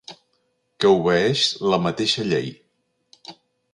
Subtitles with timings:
[0.83, 1.43] Que obeeix
[1.73, 2.51] la mateixa llei.